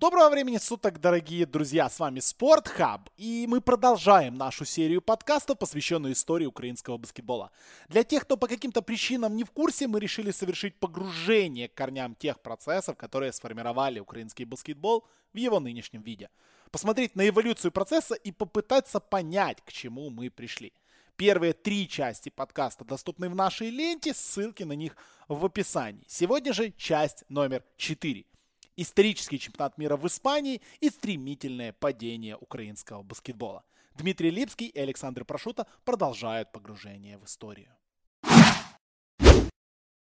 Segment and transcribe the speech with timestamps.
[0.00, 1.90] Доброго времени суток, дорогие друзья!
[1.90, 7.50] С вами Спортхаб, и мы продолжаем нашу серию подкастов, посвященную истории украинского баскетбола.
[7.88, 12.14] Для тех, кто по каким-то причинам не в курсе, мы решили совершить погружение к корням
[12.14, 16.30] тех процессов, которые сформировали украинский баскетбол в его нынешнем виде.
[16.70, 20.72] Посмотреть на эволюцию процесса и попытаться понять, к чему мы пришли.
[21.16, 24.96] Первые три части подкаста доступны в нашей ленте, ссылки на них
[25.26, 26.04] в описании.
[26.06, 28.26] Сегодня же часть номер четыре–
[28.78, 33.64] исторический чемпионат мира в Испании и стремительное падение украинского баскетбола.
[33.94, 37.74] Дмитрий Липский и Александр Прошута продолжают погружение в историю.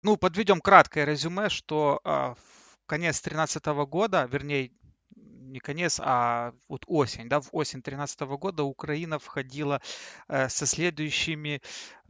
[0.03, 4.71] Ну, подведем краткое резюме, что э, в конец 2013 года, вернее,
[5.17, 9.81] не конец, а вот осень, да, в осень 2013 года Украина входила
[10.29, 11.63] э, со следующими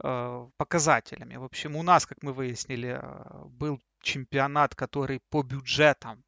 [0.03, 1.37] э, показателями.
[1.37, 6.24] В общем, у нас, как мы выяснили, э, был чемпионат, который по бюджетам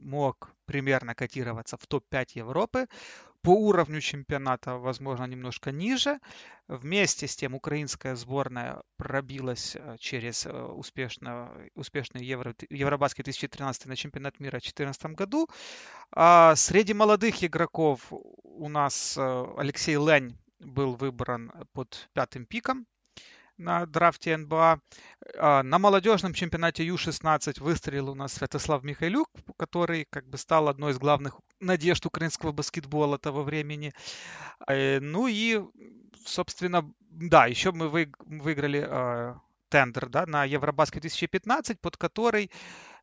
[0.00, 2.86] мог примерно котироваться в топ-5 Европы.
[3.42, 6.18] По уровню чемпионата, возможно, немножко ниже.
[6.68, 13.96] Вместе с тем украинская сборная пробилась э, через э, успешно, успешный Евро, Евробаскет 2013 на
[13.96, 15.48] чемпионат мира в 2014 году.
[16.12, 22.86] А среди молодых игроков у нас э, Алексей Лень был выбран под пятым пиком
[23.60, 24.80] на драфте НБА.
[25.38, 30.92] А, на молодежном чемпионате Ю-16 выстрелил у нас Святослав Михайлюк, который как бы стал одной
[30.92, 33.92] из главных надежд украинского баскетбола того времени.
[34.66, 35.60] Э, ну и,
[36.24, 39.36] собственно, да, еще мы выиграли а,
[39.68, 42.50] тендер да, на Евробаскет 2015, под который,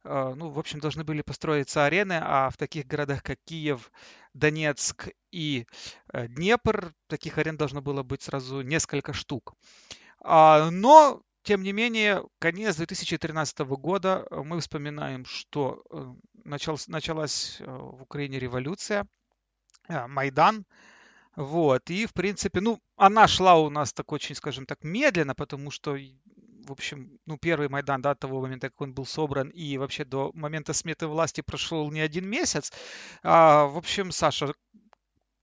[0.03, 3.91] а, ну, в общем, должны были построиться арены, а в таких городах, как Киев,
[4.33, 5.65] Донецк и
[6.13, 9.53] э, Днепр, таких арен должно было быть сразу несколько штук.
[10.19, 16.13] А, но, тем не менее, конец 2013 года э, мы вспоминаем, что э,
[16.45, 19.07] началась, э, в Украине революция,
[19.89, 20.65] Майдан,
[21.37, 25.71] вот, и, в принципе, ну, она шла у нас так очень, скажем так, медленно, потому
[25.71, 25.95] что,
[26.65, 30.31] в общем, ну, первый Майдан, да, того момента, как он был собран, и вообще до
[30.33, 32.73] момента сметы власти прошел не один месяц.
[33.23, 34.53] А, в общем, Саша,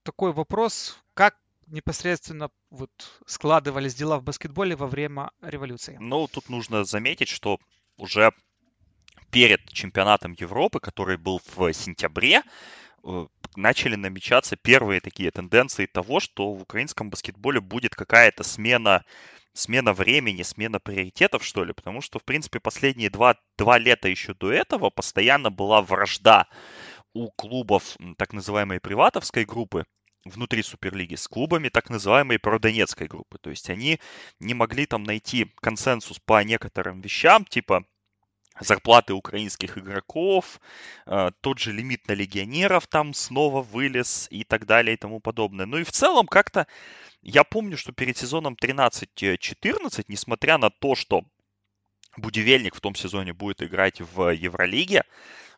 [0.02, 1.36] такой вопрос, как
[1.66, 2.90] непосредственно вот
[3.26, 5.96] складывались дела в баскетболе во время революции?
[6.00, 7.58] Ну, тут нужно заметить, что
[7.96, 8.32] уже
[9.30, 12.42] перед чемпионатом Европы, который был в сентябре,
[13.04, 13.26] э,
[13.56, 19.04] начали намечаться первые такие тенденции того, что в украинском баскетболе будет какая-то смена
[19.54, 24.34] смена времени, смена приоритетов, что ли, потому что, в принципе, последние два, два лета еще
[24.34, 26.48] до этого постоянно была вражда
[27.12, 29.84] у клубов так называемой приватовской группы,
[30.24, 33.38] внутри Суперлиги с клубами так называемой продонецкой группы.
[33.38, 34.00] То есть они
[34.40, 37.84] не могли там найти консенсус по некоторым вещам, типа
[38.60, 40.60] зарплаты украинских игроков,
[41.06, 45.66] э, тот же лимит на легионеров там снова вылез и так далее и тому подобное.
[45.66, 46.66] Ну и в целом как-то
[47.22, 51.24] я помню, что перед сезоном 13-14, несмотря на то, что
[52.16, 55.04] Будивельник в том сезоне будет играть в Евролиге,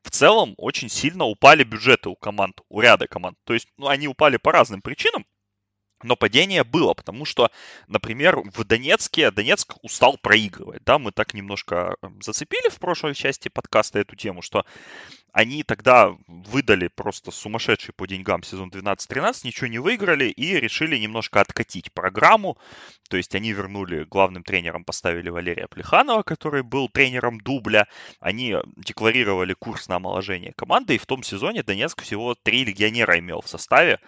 [0.02, 3.36] в целом очень сильно упали бюджеты у команд, у ряда команд.
[3.44, 5.26] То есть ну, они упали по разным причинам,
[6.02, 7.50] но падение было, потому что,
[7.88, 10.82] например, в Донецке Донецк устал проигрывать.
[10.84, 14.64] Да, мы так немножко эм, зацепили в прошлой части подкаста эту тему, что
[15.32, 21.40] они тогда выдали просто сумасшедший по деньгам сезон 12-13, ничего не выиграли и решили немножко
[21.40, 22.56] откатить программу.
[23.10, 27.86] То есть они вернули, главным тренером поставили Валерия Плеханова, который был тренером дубля.
[28.18, 33.42] Они декларировали курс на омоложение команды, и в том сезоне Донецк всего три легионера имел
[33.42, 34.00] в составе.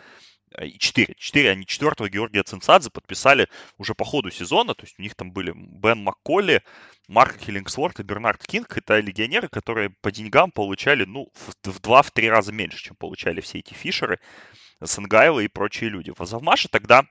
[0.56, 1.14] Э, и 4.
[1.18, 4.74] 4, они четвертого Георгия Цинцадзе подписали уже по ходу сезона.
[4.74, 6.62] То есть у них там были Бен Макколи,
[7.08, 8.76] Марк Хиллингсворт и Бернард Кинг.
[8.76, 13.74] Это легионеры, которые по деньгам получали, ну, в 2-3 раза меньше, чем получали все эти
[13.74, 14.18] фишеры,
[14.84, 16.12] Сенгайлы и прочие люди.
[16.16, 17.04] В Азовмаше тогда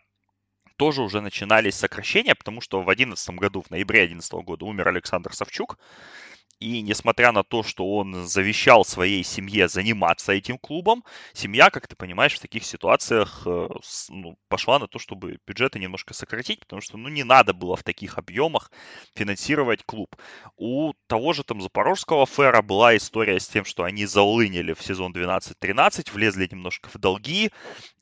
[0.78, 5.34] тоже уже начинались сокращения, потому что в 2011 году, в ноябре 2011 года умер Александр
[5.34, 5.78] Савчук.
[6.60, 11.04] И несмотря на то, что он завещал своей семье заниматься этим клубом,
[11.34, 13.70] семья, как ты понимаешь, в таких ситуациях э,
[14.10, 17.84] ну, пошла на то, чтобы бюджеты немножко сократить, потому что ну, не надо было в
[17.84, 18.72] таких объемах
[19.14, 20.16] финансировать клуб.
[20.56, 25.14] У того же там Запорожского фэра была история с тем, что они заулынили в сезон
[25.14, 27.52] 12-13, влезли немножко в долги,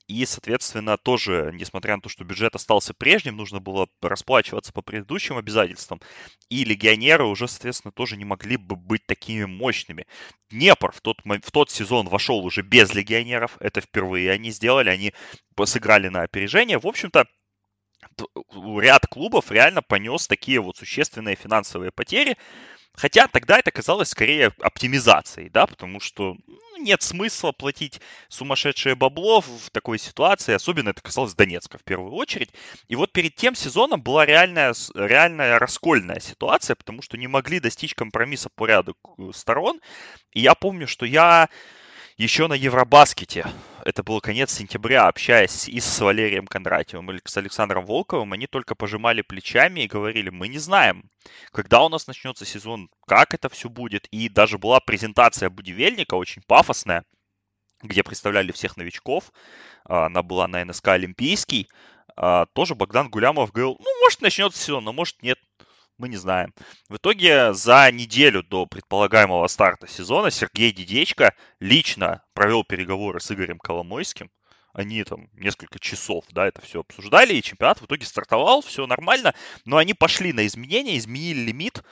[0.08, 5.36] и, соответственно, тоже, несмотря на то, что бюджет остался прежним, нужно было расплачиваться по предыдущим
[5.36, 6.00] обязательствам.
[6.48, 10.06] И легионеры уже, соответственно, тоже не могли бы быть такими мощными.
[10.48, 13.56] Днепр в тот, в тот сезон вошел уже без легионеров.
[13.58, 14.90] Это впервые они сделали.
[14.90, 15.12] Они
[15.64, 16.78] сыграли на опережение.
[16.78, 17.26] В общем-то,
[18.78, 22.36] ряд клубов реально понес такие вот существенные финансовые потери
[22.96, 29.42] Хотя тогда это казалось скорее оптимизацией, да, потому что ну, нет смысла платить сумасшедшее бабло
[29.42, 32.50] в такой ситуации, особенно это касалось Донецка в первую очередь.
[32.88, 37.94] И вот перед тем сезоном была реальная, реальная раскольная ситуация, потому что не могли достичь
[37.94, 38.96] компромисса по ряду
[39.34, 39.80] сторон.
[40.32, 41.50] И я помню, что я
[42.16, 43.46] еще на Евробаскете,
[43.86, 48.74] это был конец сентября, общаясь и с Валерием Кондратьевым, и с Александром Волковым, они только
[48.74, 51.08] пожимали плечами и говорили, мы не знаем,
[51.52, 54.08] когда у нас начнется сезон, как это все будет.
[54.08, 57.04] И даже была презентация Будивельника, очень пафосная,
[57.80, 59.30] где представляли всех новичков.
[59.84, 61.68] А, она была на НСК Олимпийский.
[62.16, 65.38] А, тоже Богдан Гулямов говорил, ну, может, начнется сезон, но может, нет
[65.98, 66.52] мы не знаем.
[66.88, 73.58] В итоге за неделю до предполагаемого старта сезона Сергей Дидечко лично провел переговоры с Игорем
[73.58, 74.30] Коломойским.
[74.74, 79.34] Они там несколько часов, да, это все обсуждали, и чемпионат в итоге стартовал, все нормально,
[79.64, 81.82] но они пошли на изменения, изменили лимит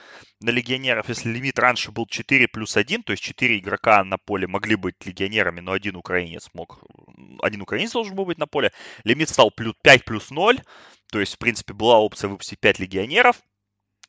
[0.41, 1.09] на легионеров.
[1.09, 4.97] Если лимит раньше был 4 плюс 1, то есть 4 игрока на поле могли быть
[5.07, 6.85] легионерами, но один украинец мог,
[7.41, 8.71] один украинец должен был быть на поле,
[9.05, 10.61] лимит стал 5 плюс 0,
[11.11, 13.41] то есть, в принципе, была опция выпустить 5 легионеров,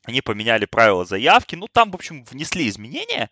[0.04, 1.54] они поменяли правила заявки.
[1.54, 3.30] Ну, там, в общем, внесли изменения.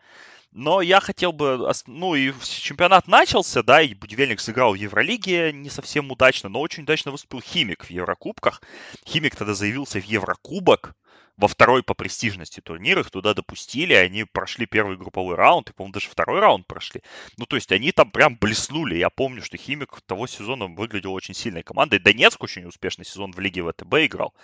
[0.52, 1.70] Но я хотел бы...
[1.86, 6.84] Ну, и чемпионат начался, да, и Будивельник сыграл в Евролиге не совсем удачно, но очень
[6.84, 8.62] удачно выступил Химик в Еврокубках.
[9.04, 10.94] Химик тогда заявился в Еврокубок,
[11.36, 15.92] во второй по престижности турнир, их туда допустили, они прошли первый групповой раунд, и, по-моему,
[15.92, 17.02] даже второй раунд прошли.
[17.36, 18.96] Ну, то есть они там прям блеснули.
[18.96, 21.98] Я помню, что Химик того сезона выглядел очень сильной командой.
[21.98, 24.34] Донецк очень успешный сезон в Лиге ВТБ играл.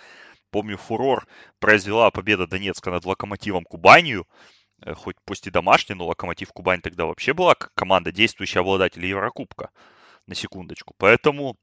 [0.51, 1.27] Помню, фурор
[1.59, 4.27] произвела победа Донецка над Локомотивом Кубанью.
[4.81, 9.71] Э, хоть пусть и домашний, но Локомотив Кубань тогда вообще была команда, действующая обладатель Еврокубка.
[10.27, 10.93] На секундочку.
[10.97, 11.57] Поэтому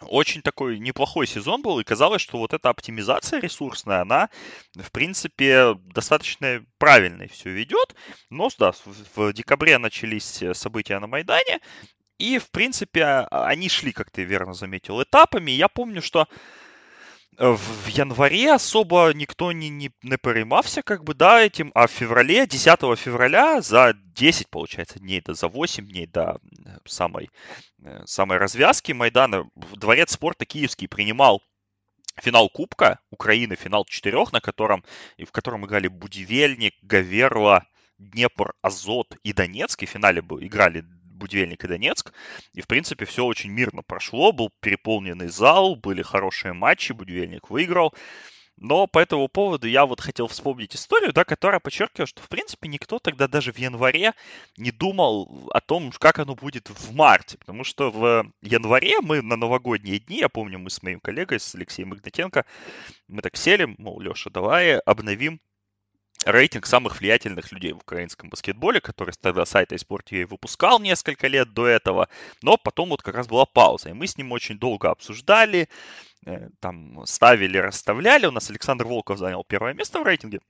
[0.00, 4.30] очень такой неплохой сезон был, и казалось, что вот эта оптимизация ресурсная, она,
[4.74, 7.94] в принципе, достаточно правильной все ведет.
[8.30, 8.72] Но, да,
[9.14, 11.60] в декабре начались события на Майдане,
[12.18, 15.50] и, в принципе, а, они шли, как ты верно заметил, этапами.
[15.50, 16.63] Я помню, что Э,
[17.38, 22.46] в январе особо никто не, не, не переймався, как бы, да, этим, а в феврале,
[22.46, 26.40] 10 февраля, за 10, получается, дней, да, за 8 дней до
[26.84, 27.30] самой,
[27.82, 31.42] э, самой развязки Майдана, Дворец спорта Киевский принимал
[32.22, 34.84] финал Кубка Украины, финал четырех, на котором,
[35.18, 37.66] в котором играли Будивельник, Гаверла,
[37.98, 39.82] Днепр, Азот и Донецк.
[39.82, 40.84] И в финале играли
[41.24, 42.12] Будивельник и Донецк.
[42.52, 44.30] И, в принципе, все очень мирно прошло.
[44.30, 47.94] Был переполненный зал, были хорошие матчи, Будивельник выиграл.
[48.56, 52.68] Но по этому поводу я вот хотел вспомнить историю, да, которая подчеркивает, что, в принципе,
[52.68, 54.12] никто тогда даже в январе
[54.58, 57.38] не думал о том, как оно будет в марте.
[57.38, 61.54] Потому что в январе мы на новогодние дни, я помню, мы с моим коллегой, с
[61.54, 62.44] Алексеем Игнатенко,
[63.08, 65.40] мы так сели, мол, Леша, давай обновим
[66.24, 71.66] рейтинг самых влиятельных людей в украинском баскетболе, который тогда сайт iSport.ua выпускал несколько лет до
[71.66, 72.08] этого,
[72.42, 75.68] но потом вот как раз была пауза, и мы с ним очень долго обсуждали,
[76.26, 80.40] э, там ставили, расставляли, у нас Александр Волков занял первое место в рейтинге,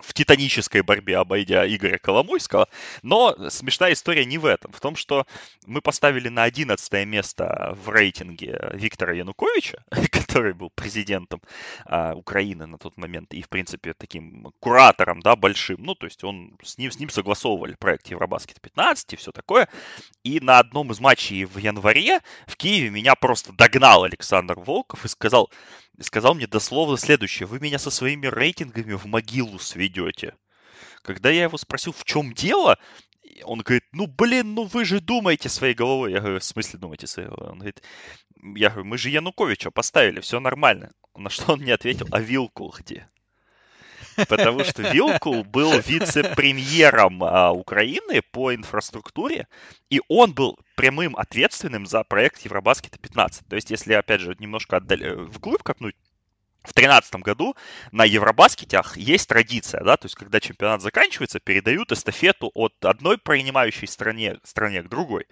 [0.00, 2.68] в титанической борьбе, обойдя Игоря Коломойского.
[3.02, 4.72] Но смешная история не в этом.
[4.72, 5.26] В том, что
[5.66, 11.42] мы поставили на 11 место в рейтинге Виктора Януковича, который был президентом
[11.84, 15.82] а, Украины на тот момент и, в принципе, таким куратором, да, большим.
[15.82, 19.68] Ну, то есть он с ним, с ним согласовывали проект Евробаскет 15 и все такое.
[20.24, 25.08] И на одном из матчей в январе в Киеве меня просто догнал Александр Волков и
[25.08, 25.50] сказал,
[26.00, 27.46] сказал мне дословно следующее.
[27.46, 29.87] Вы меня со своими рейтингами в могилу сведете.
[31.02, 32.78] Когда я его спросил, в чем дело,
[33.44, 36.12] он говорит, ну, блин, ну вы же думаете своей головой.
[36.12, 37.50] Я говорю, в смысле думаете своей головой?
[37.50, 37.82] Он говорит,
[38.54, 40.92] я говорю, мы же Януковича поставили, все нормально.
[41.16, 43.08] На что он мне ответил, а Вилкул где?
[44.28, 49.46] Потому что Вилкул был вице-премьером а, Украины по инфраструктуре,
[49.90, 53.46] и он был прямым ответственным за проект Евробаскета 15.
[53.46, 55.94] То есть, если, опять же, немножко отдали, э, вглубь копнуть,
[56.68, 57.56] в 2013 году
[57.92, 63.88] на Евробаскетах есть традиция, да, то есть когда чемпионат заканчивается, передают эстафету от одной принимающей
[63.88, 65.26] стране, стране к другой.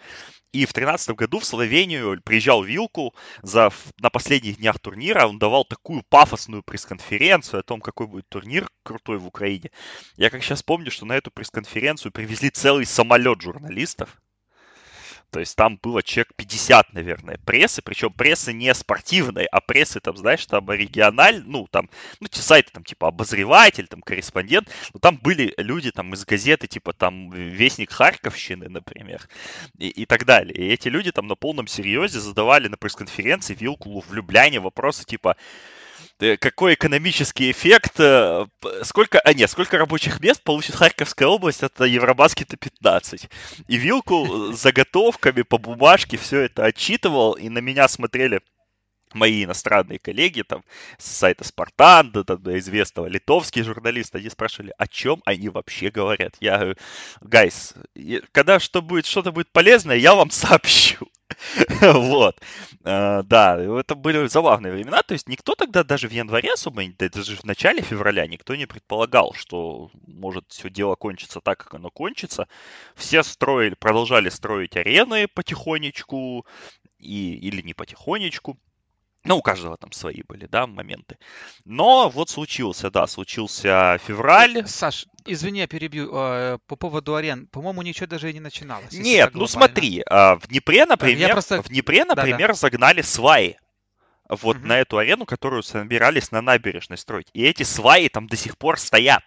[0.52, 5.66] И в 2013 году в Словению приезжал Вилку за, на последних днях турнира, он давал
[5.66, 9.71] такую пафосную пресс-конференцию о том, какой будет турнир крутой в Украине.
[10.16, 14.16] Я как сейчас помню, что на эту пресс-конференцию привезли целый самолет журналистов,
[15.37, 20.16] то есть там было человек 50, наверное, прессы, причем прессы не спортивной, а прессы, там,
[20.16, 21.90] знаешь, там региональ, ну, там,
[22.21, 26.69] ну, те сайты, там, типа, обозреватель, там, корреспондент, но там были люди, там, из газеты,
[26.69, 29.28] типа, там, Вестник Харьковщины, например,
[29.76, 30.55] и, и так далее.
[30.57, 35.37] И эти люди там на полном серьезе задавали на пресс-конференции Вилкулу в Любляне вопросы, типа,
[36.40, 38.46] какой экономический эффект, э,
[38.82, 43.28] сколько, а нет, сколько рабочих мест получит Харьковская область от Евробаскета 15.
[43.68, 48.40] И вилку с заготовками по бумажке все это отчитывал, и на меня смотрели
[49.16, 50.64] мои иностранные коллеги там
[50.99, 56.37] с сайта Спартан, да, там, известного литовские журналисты, они спрашивали, о чем они вообще говорят.
[56.40, 56.76] Я говорю,
[57.20, 57.75] гайс,
[58.32, 61.08] когда что будет, что-то будет полезное, я вам сообщу.
[61.80, 62.40] Вот.
[62.85, 65.02] А, да, это были забавные времена.
[65.02, 69.32] То есть никто тогда даже в январе особо, даже в начале февраля никто не предполагал,
[69.35, 72.49] что может все дело кончиться так, как оно кончится.
[72.94, 76.46] Все строили, продолжали строить арены потихонечку,
[76.99, 78.58] и, или не потихонечку.
[79.26, 81.18] Ну, у каждого там свои были, да, моменты.
[81.64, 84.66] Но вот случился, да, случился февраль.
[84.66, 86.11] Саш, извини, я перебью.
[86.14, 88.92] Э, по поводу арен, по-моему, ничего даже и не начиналось.
[88.92, 91.62] Нет, ну смотри, а, в Днепре, например, просто...
[91.62, 92.54] в Днепре, например, да, да.
[92.54, 93.56] загнали сваи
[94.28, 94.66] вот угу.
[94.66, 97.28] на эту арену, которую собирались на набережной строить.
[97.33, 99.23] И эти сваи там до сих пор стоят.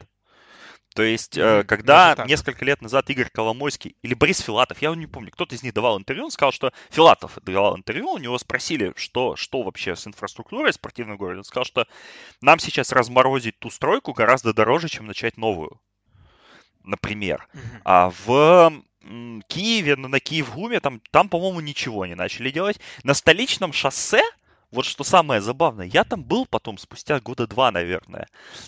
[1.00, 1.64] То есть, mm-hmm.
[1.64, 5.74] когда несколько лет назад Игорь Коломойский или Борис Филатов, я не помню, кто-то из них
[5.74, 10.06] давал интервью, он сказал, что Филатов давал интервью, у него спросили, что, что вообще с
[10.06, 11.38] инфраструктурой спортивного города.
[11.38, 11.88] Он сказал, что
[12.42, 15.80] нам сейчас разморозить ту стройку гораздо дороже, чем начать новую.
[16.84, 17.48] Например.
[17.54, 17.82] Mm-hmm.
[17.86, 18.84] А в
[19.48, 22.82] Киеве, на Киев-Гуме, там, там, по-моему, ничего не начали делать.
[23.06, 24.22] На столичном шоссе
[24.72, 28.28] вот что самое забавное, я там был потом, спустя года два, наверное.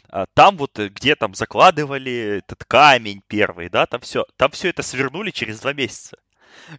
[0.09, 4.69] А, там вот, э, где там закладывали этот камень первый, да, там все, там все
[4.69, 6.17] это свернули через два месяца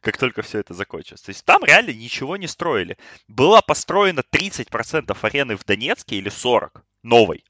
[0.00, 1.22] как только все это закончилось.
[1.22, 2.98] То есть там реально ничего не строили.
[3.28, 7.44] Была построена 30% арены в Донецке или 40 новой.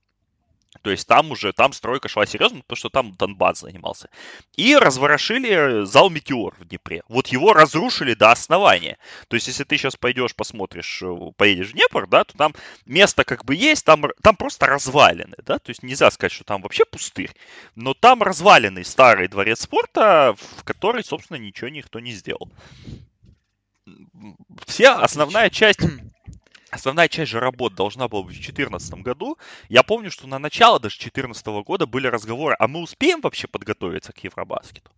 [0.81, 4.09] То есть там уже, там стройка шла серьезно, потому что там Донбасс занимался.
[4.57, 7.03] И разворошили зал «Метеор» в Днепре.
[7.09, 8.97] Вот его разрушили до основания.
[9.29, 12.55] То есть если ты сейчас пойдешь, посмотришь, э, поедешь в Днепр, да, то там
[12.87, 16.63] место как бы есть, там, там просто развалины, да, то есть нельзя сказать, что там
[16.63, 17.33] вообще пустырь.
[17.77, 22.51] Но там разваленный старый дворец спорта, в который, собственно, ничего никто не сделал.
[24.67, 25.81] Вся основная часть
[26.73, 29.37] Основная часть же работ должна была быть в 2014 году.
[29.69, 34.15] Я помню, что на начало даже 2014 года были разговоры, а мы успеем вообще подготовиться
[34.15, 34.91] к Евробаскету?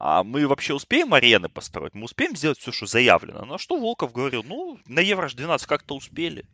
[0.00, 1.94] А мы вообще успеем арены построить?
[1.94, 3.44] Мы успеем сделать все, что заявлено?
[3.44, 6.44] На что Волков говорил, ну, на Евро-12 как-то успели.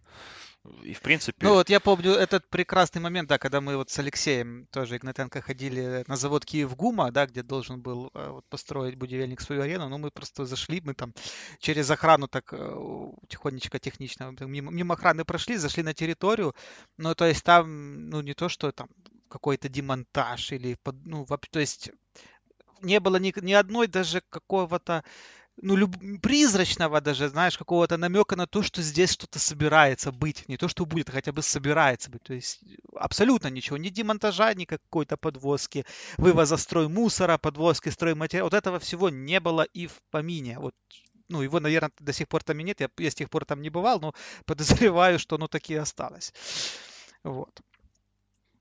[0.83, 1.47] И в принципе...
[1.47, 5.43] Ну вот я помню этот прекрасный момент, да, когда мы вот с Алексеем тоже Игнатенко
[5.43, 9.99] ходили на завод Киев-Гума, да, где должен был э, вот, построить будивельник свою арену, но
[9.99, 11.13] мы просто зашли, мы там
[11.59, 16.55] через охрану так э, тихонечко, технично, мимо, мимо охраны прошли, зашли на территорию,
[16.97, 18.89] ну то есть там, ну не то, что там
[19.29, 21.91] какой-то демонтаж или, ну, то есть
[22.81, 25.05] не было ни, ни одной даже какого-то
[25.63, 25.97] ну, люб...
[26.21, 30.49] призрачного даже, знаешь, какого-то намека на то, что здесь что-то собирается быть.
[30.49, 32.23] Не то, что будет, а хотя бы собирается быть.
[32.23, 32.61] То есть
[32.95, 33.77] абсолютно ничего.
[33.77, 35.85] Ни демонтажа, ни какой-то подвозки,
[36.17, 38.47] вывоза строй мусора, подвозки стройматериала.
[38.47, 40.59] Вот этого всего не было и в помине.
[40.59, 40.75] Вот
[41.29, 42.81] ну, его, наверное, до сих пор там и нет.
[42.81, 44.15] Я, я с тех пор там не бывал, но
[44.47, 46.33] подозреваю, что оно таки осталось.
[47.23, 47.61] Вот.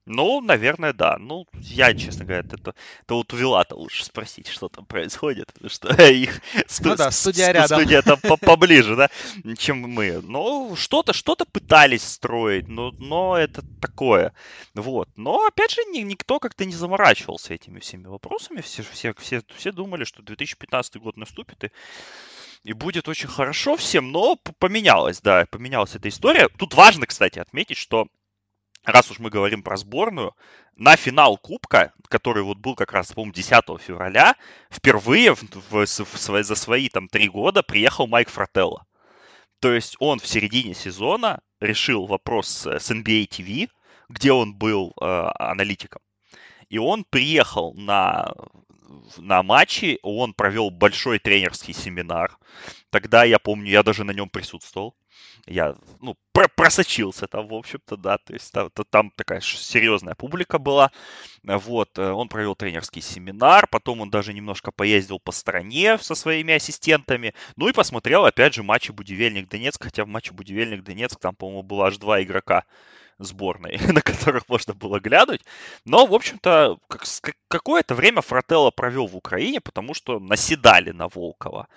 [0.05, 1.17] Ну, наверное, да.
[1.17, 5.69] Ну, я, честно говоря, это, это вот у Вилата лучше спросить, что там происходит, потому
[5.69, 7.79] что их сту- ну да, студия рядом.
[7.79, 9.10] студия там поближе, да,
[9.57, 10.22] чем мы.
[10.22, 14.33] Ну, что-то, что-то пытались строить, но, но это такое.
[14.74, 15.07] Вот.
[15.15, 18.60] Но, опять же, ни, никто как-то не заморачивался этими всеми вопросами.
[18.60, 21.72] Все, все, все, все думали, что 2015 год наступит, и
[22.63, 26.48] и будет очень хорошо всем, но поменялась, да, поменялась эта история.
[26.57, 28.07] Тут важно, кстати, отметить, что
[28.84, 30.36] раз уж мы говорим про сборную,
[30.75, 34.36] на финал Кубка, который вот был как раз, по-моему, 10 февраля,
[34.72, 38.86] впервые в, в, в, за свои там три года приехал Майк Фрателло.
[39.60, 43.70] То есть он в середине сезона решил вопрос с NBA TV,
[44.10, 46.02] где он был э, аналитиком.
[46.70, 48.34] И он приехал на,
[49.18, 52.38] на матчи, он провел большой тренерский семинар.
[52.90, 54.96] Тогда, я помню, я даже на нем присутствовал
[55.46, 60.58] я, ну, про просочился там, в общем-то, да, то есть там, там такая серьезная публика
[60.58, 60.92] была,
[61.44, 66.53] вот, э, он провел тренерский семинар, потом он даже немножко поездил по стране со своими
[66.53, 71.36] ассистентами, ну и посмотрел, опять же, матчи Будивельник Донецк, хотя в матче Будивельник Донецк там,
[71.36, 72.63] по-моему, было аж два игрока
[73.20, 75.42] сборной, на которых можно было глянуть.
[75.86, 77.03] Но, в общем-то, как,
[77.48, 81.68] какое-то время Фрателло провел в Украине, потому что наседали на Волкова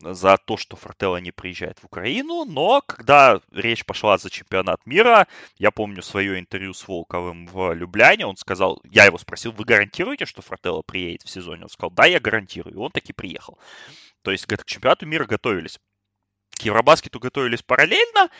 [0.00, 5.26] за то, что Фортелло не приезжает в Украину, но когда речь пошла за чемпионат мира,
[5.56, 10.26] я помню свое интервью с Волковым в Любляне, он сказал, я его спросил, вы гарантируете,
[10.26, 11.64] что Фортелло приедет в сезоне?
[11.64, 13.58] Он сказал, да, я гарантирую, и он таки приехал.
[14.22, 15.78] То есть к чемпионату мира готовились.
[16.58, 18.30] К Евробаскету готовились параллельно,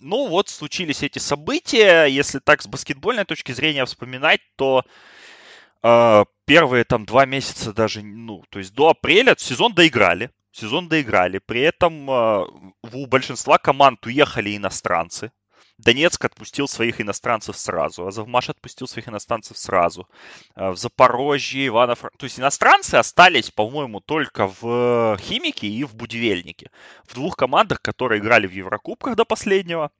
[0.00, 2.04] ну вот случились эти события.
[2.04, 4.84] Если так с баскетбольной точки зрения вспоминать, то
[5.82, 10.30] э, первые там два месяца даже, ну, то есть до апреля сезон доиграли.
[10.54, 11.38] Сезон доиграли.
[11.38, 12.46] При этом э,
[12.92, 15.32] у большинства команд уехали иностранцы.
[15.78, 20.08] Донецк отпустил своих иностранцев сразу, Азовмаш отпустил своих иностранцев сразу.
[20.54, 22.02] Э, в Запорожье, Иванов...
[22.02, 26.70] То есть иностранцы остались, по-моему, только в Химике и в Будивельнике.
[27.04, 29.90] В двух командах, которые играли в Еврокубках до последнего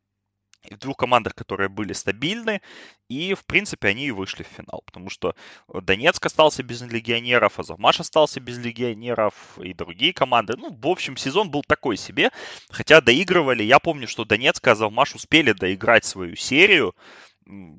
[0.71, 2.61] в двух командах, которые были стабильны,
[3.09, 5.35] и, в принципе, они и вышли в финал, потому что
[5.68, 10.54] Донецк остался без легионеров, Азовмаш остался без легионеров, и другие команды.
[10.56, 12.30] Ну, в общем, сезон был такой себе,
[12.71, 16.94] хотя доигрывали, я помню, что Донецк и Азовмаш успели доиграть свою серию,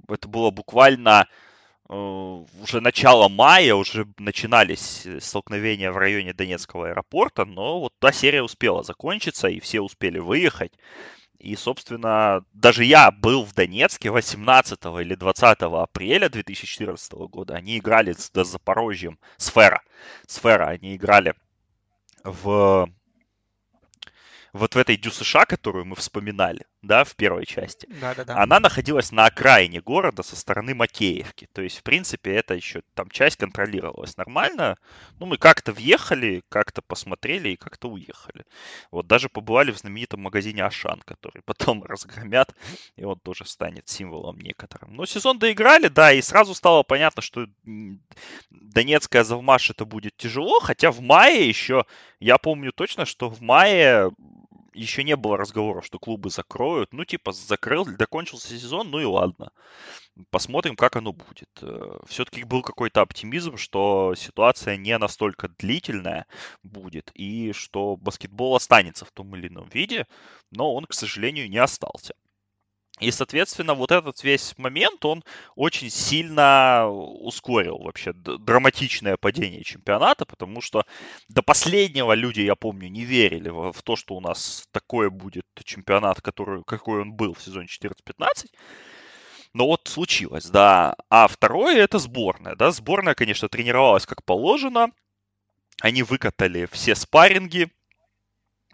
[0.07, 1.27] это было буквально
[1.89, 8.43] э, уже начало мая, уже начинались столкновения в районе Донецкого аэропорта, но вот та серия
[8.43, 10.73] успела закончиться, и все успели выехать.
[11.45, 17.53] И, собственно, даже я был в Донецке 18 или 20 апреля 2014 года.
[17.53, 19.83] Они играли с, с Запорожьем, Сфера.
[20.25, 21.35] Сфера, они играли
[22.23, 22.89] в
[24.53, 28.37] вот в этой ДЮСШ, которую мы вспоминали, да, в первой части, да, да, да.
[28.41, 31.47] она находилась на окраине города со стороны Макеевки.
[31.51, 34.77] То есть, в принципе, это еще там часть контролировалась нормально.
[35.19, 38.45] Ну, мы как-то въехали, как-то посмотрели и как-то уехали.
[38.91, 42.55] Вот даже побывали в знаменитом магазине Ашан, который потом разгромят,
[42.95, 44.95] и он тоже станет символом некоторым.
[44.95, 47.47] Но сезон доиграли, да, и сразу стало понятно, что
[48.49, 51.85] Донецкая Завмаш это будет тяжело, хотя в мае еще,
[52.19, 54.11] я помню точно, что в мае
[54.75, 56.94] еще не было разговоров, что клубы закроют.
[56.94, 59.51] Ну, типа, закрыл, докончился сезон, ну и ладно.
[60.32, 61.50] Посмотрим, как оно будет.
[61.62, 66.27] Э, Все-таки был какой-то оптимизм, что ситуация не настолько длительная
[66.63, 70.08] будет, и что баскетбол останется в том или ином виде,
[70.51, 72.15] но он, к сожалению, не остался.
[73.01, 75.23] И, соответственно, вот этот весь момент, он
[75.55, 80.85] очень сильно ускорил вообще драматичное падение чемпионата, потому что
[81.27, 86.21] до последнего люди, я помню, не верили в, то, что у нас такое будет чемпионат,
[86.21, 88.48] который, какой он был в сезоне 14-15.
[89.53, 90.96] Но вот случилось, да.
[91.09, 92.72] А второе это сборная, да.
[92.72, 94.87] Сборная, конечно, тренировалась как положено.
[95.81, 97.70] Они выкатали все спарринги,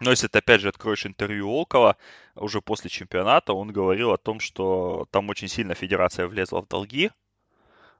[0.02, 1.96] но если ты, опять же, откроешь интервью Около
[2.34, 7.10] уже после чемпионата, он говорил о том, что там очень сильно федерация влезла в долги,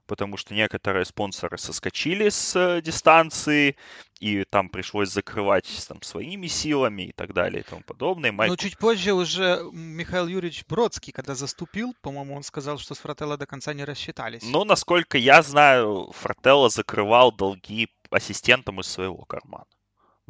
[0.05, 3.77] потому что некоторые спонсоры соскочили с э, дистанции,
[4.19, 8.31] и там пришлось закрывать там, своими силами и так далее и тому подобное.
[8.31, 8.49] Майк...
[8.51, 13.37] Ну, чуть позже уже Михаил Юрьевич Бродский, когда заступил, по-моему, он сказал, что с Фрателло
[13.37, 14.43] до конца не рассчитались.
[14.43, 19.65] Ну, насколько я знаю, Фрателло закрывал долги ассистентам из своего кармана.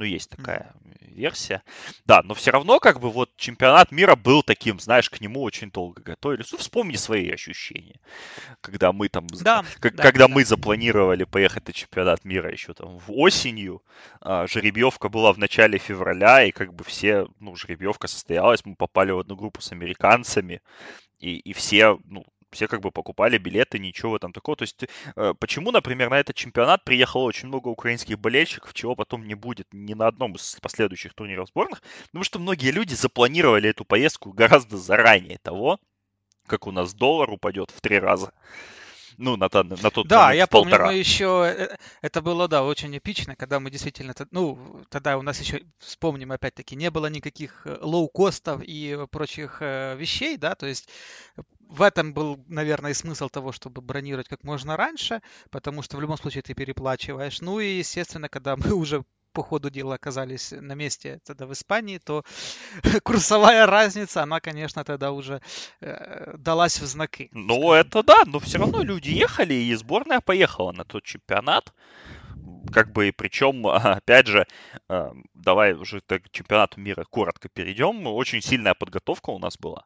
[0.03, 0.73] Ну, есть такая
[1.15, 1.63] версия.
[2.05, 5.71] Да, но все равно, как бы, вот чемпионат мира был таким, знаешь, к нему очень
[5.71, 6.51] долго готовились.
[6.51, 8.01] Ну, вспомни свои ощущения,
[8.59, 10.33] когда мы там, да, как, да, когда да.
[10.33, 13.81] мы запланировали поехать на чемпионат мира еще там в осенью,
[14.19, 19.11] а, жеребьевка была в начале февраля, и как бы все, ну, жеребьевка состоялась, мы попали
[19.11, 20.61] в одну группу с американцами,
[21.19, 24.55] и, и все, ну, все как бы покупали билеты, ничего там такого.
[24.57, 24.85] То есть
[25.15, 29.67] э, почему, например, на этот чемпионат приехало очень много украинских болельщиков, чего потом не будет
[29.73, 31.81] ни на одном из последующих турниров сборных?
[32.07, 35.79] Потому что многие люди запланировали эту поездку гораздо заранее того,
[36.47, 38.31] как у нас доллар упадет в три раза.
[39.17, 40.85] Ну, на, на, на тот Да, момент я в помню, полтора.
[40.85, 45.39] мы еще, э, это было, да, очень эпично, когда мы действительно, ну, тогда у нас
[45.39, 50.89] еще, вспомним опять-таки, не было никаких э, лоу-костов и прочих вещей, да, то есть
[51.73, 56.01] в этом был, наверное, и смысл того, чтобы бронировать как можно раньше, потому что в
[56.01, 57.41] любом случае ты переплачиваешь.
[57.41, 61.97] Ну и, естественно, когда мы уже по ходу дела оказались на месте тогда в Испании,
[61.97, 62.23] то
[63.03, 65.41] курсовая разница, она, конечно, тогда уже
[65.81, 67.29] э, далась в знаки.
[67.31, 71.73] Ну, это да, но все равно люди ехали, и сборная поехала на тот чемпионат.
[72.73, 74.47] Как бы, и причем, опять же,
[74.89, 78.07] э, давай уже к чемпионату мира коротко перейдем.
[78.07, 79.85] Очень сильная подготовка у нас была.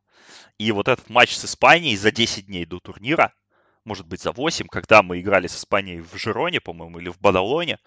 [0.57, 3.33] И вот этот матч с Испанией за 10 дней до турнира,
[3.83, 7.79] может быть, за 8, когда мы играли с Испанией в Жироне, по-моему, или в Бадалоне,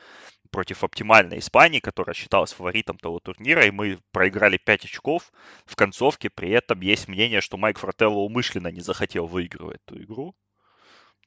[0.50, 5.32] против оптимальной Испании, которая считалась фаворитом того турнира, и мы проиграли 5 очков
[5.64, 6.28] в концовке.
[6.28, 10.34] При этом есть мнение, что Майк Фрателло умышленно не захотел выигрывать эту игру.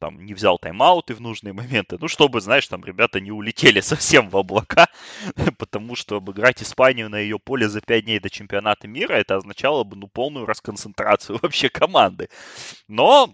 [0.04, 1.98] Там не взял тайм-ауты в нужные моменты.
[1.98, 4.90] Ну, чтобы, знаешь, там ребята не улетели совсем в облака,
[5.58, 9.86] потому что обыграть Испанию на ее поле за 5 дней до чемпионата мира, это означало
[9.86, 12.28] бы, ну, полную расконцентрацию вообще команды.
[12.90, 13.34] Но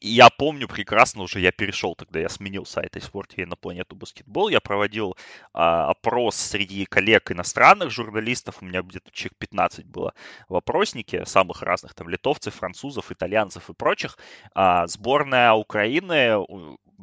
[0.00, 4.60] я помню прекрасно уже, я перешел тогда, я сменил сайт iSport на планету баскетбол, я
[4.60, 5.16] проводил
[5.52, 10.14] а, опрос среди коллег иностранных журналистов, у меня где-то человек 15 было
[10.48, 14.18] вопросники самых разных, там, литовцев, французов, итальянцев и прочих.
[14.54, 16.36] А, сборная Украины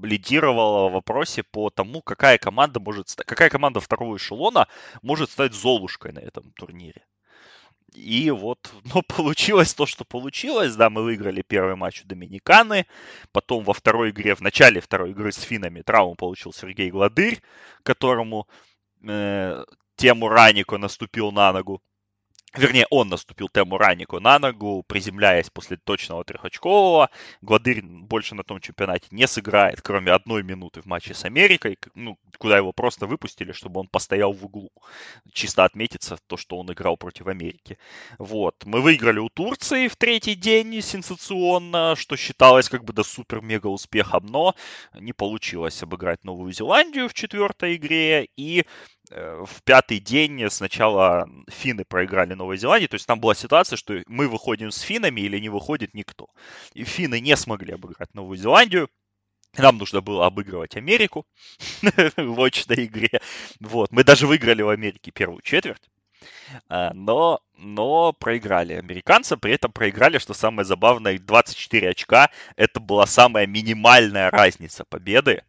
[0.02, 4.68] лидировала в вопросе по тому, какая команда может, какая команда второго эшелона
[5.02, 7.06] может стать Золушкой на этом турнире.
[7.94, 10.76] И вот, ну, получилось то, что получилось.
[10.76, 12.86] Да, мы выиграли первый матч у Доминиканы.
[13.32, 17.42] Потом во второй игре, в начале второй игры с финами травму получил Сергей Гладырь,
[17.84, 18.48] которому
[19.08, 19.64] э,
[19.96, 21.82] Тему Ранико наступил на ногу.
[22.56, 27.10] Вернее, он наступил Тему Ранику на ногу, приземляясь после точного трехочкового.
[27.42, 32.18] Гладырь больше на том чемпионате не сыграет, кроме одной минуты в матче с Америкой, ну,
[32.38, 34.72] куда его просто выпустили, чтобы он постоял в углу.
[35.32, 37.78] Чисто отметится то, что он играл против Америки.
[38.18, 38.56] Вот.
[38.66, 44.26] Мы выиграли у Турции в третий день сенсационно, что считалось как бы до супер-мега успехом,
[44.26, 44.56] но
[44.94, 48.28] не получилось обыграть Новую Зеландию в четвертой игре.
[48.38, 48.66] И
[49.10, 54.28] в пятый день сначала финны проиграли Новой Зеландии, то есть там была ситуация, что мы
[54.28, 56.28] выходим с финнами или не выходит никто.
[56.74, 58.90] И финны не смогли обыграть Новую Зеландию,
[59.58, 61.26] нам нужно было обыгрывать Америку
[62.18, 63.20] в очной игре.
[63.60, 63.92] Вот.
[63.92, 65.90] Мы даже выиграли в Америке первую четверть.
[66.68, 72.30] А, но, но проиграли американцы, при этом проиграли, что самое забавное, 24 очка.
[72.56, 75.44] Это была самая минимальная разница победы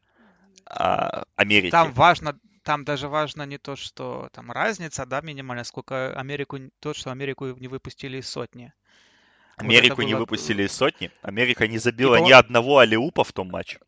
[0.66, 1.70] а, Америки.
[1.70, 6.94] Там важно, там даже важно не то, что там разница, да, минимальная, сколько Америку, то,
[6.94, 8.72] что Америку не выпустили из сотни.
[9.56, 10.20] Америку вот не было...
[10.20, 11.10] выпустили из сотни.
[11.22, 12.26] Америка не забила типа...
[12.26, 13.78] ни одного алиупа в том матче.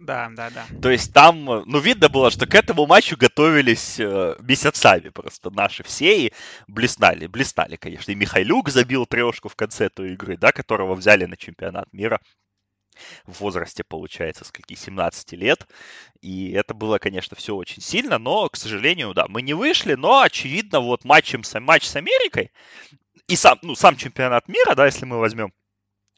[0.00, 0.66] Да, да, да.
[0.82, 5.84] То есть там, ну, видно было, что к этому матчу готовились э, месяцами просто наши
[5.84, 6.32] все и
[6.66, 8.10] блистали, блистали, конечно.
[8.10, 12.20] И Михайлюк забил трешку в конце той игры, да, которого взяли на чемпионат мира
[13.26, 15.66] в возрасте, получается, скольки, 17 лет.
[16.20, 20.20] И это было, конечно, все очень сильно, но, к сожалению, да, мы не вышли, но,
[20.20, 22.50] очевидно, вот матчем, матч с Америкой
[23.28, 25.52] и сам, ну, сам чемпионат мира, да, если мы возьмем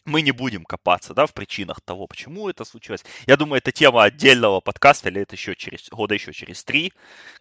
[0.04, 3.04] мы не будем копаться, да, в причинах того, почему это случилось.
[3.26, 6.92] Я думаю, это тема отдельного подкаста, или это еще через года еще через три,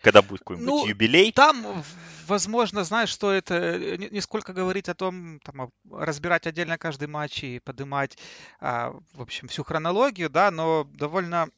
[0.02, 1.32] когда будет какой-нибудь ну, юбилей.
[1.32, 1.84] Там,
[2.28, 7.08] возможно, знаешь, что это э, не, не сколько говорить о том, там, разбирать отдельно каждый
[7.08, 8.18] матч и поднимать,
[8.60, 11.50] а, в общем, всю хронологию, да, но довольно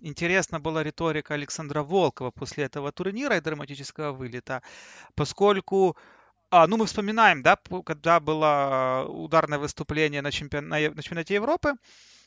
[0.00, 4.62] интересна была риторика Александра Волкова после этого турнира и драматического вылета,
[5.14, 5.96] поскольку
[6.54, 10.68] а, ну, мы вспоминаем, да, когда было ударное выступление на, чемпион...
[10.68, 11.72] на чемпионате Европы.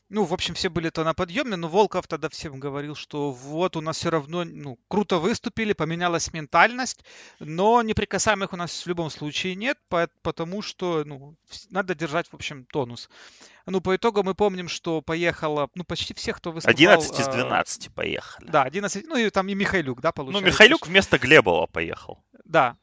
[0.09, 3.77] Ну, в общем, все были то на подъеме, но Волков тогда всем говорил, что вот
[3.77, 7.05] у нас все равно, ну, круто выступили, поменялась ментальность,
[7.39, 9.77] но неприкасаемых у нас в любом случае нет,
[10.21, 11.35] потому что, ну,
[11.69, 13.09] надо держать, в общем, тонус.
[13.65, 16.73] Ну, по итогу мы помним, что поехало, ну, почти всех, кто выступал...
[16.73, 18.49] 11 из 12 поехали.
[18.49, 20.41] Да, 11, ну, и там и Михайлюк, да, получается.
[20.41, 22.23] Ну, Михайлюк вместо Глебова поехал.
[22.45, 22.77] Да,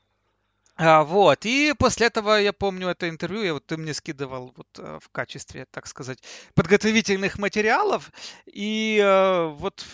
[0.77, 4.67] а, вот, и после этого я помню это интервью, я, вот ты мне скидывал вот
[4.79, 6.19] э, в качестве, так сказать,
[6.55, 8.11] подготовительных материалов,
[8.47, 9.85] и э, вот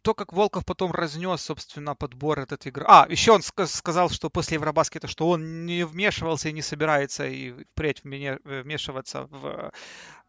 [0.00, 2.84] то, как Волков потом разнес, собственно, подбор этот игры.
[2.86, 7.64] А, еще он сказал, что после Евробаскета, что он не вмешивался и не собирается и
[7.72, 9.72] впредь вмешиваться в